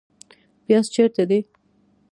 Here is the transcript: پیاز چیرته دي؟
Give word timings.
پیاز 0.65 0.85
چیرته 0.93 1.23
دي؟ 1.29 1.39